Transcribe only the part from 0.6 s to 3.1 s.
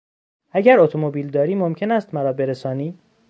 اتومبیل داری ممکن است مرا برسانی؟